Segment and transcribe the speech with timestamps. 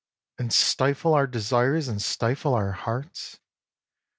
[0.39, 3.37] And stifle our desires and stifle our hearts.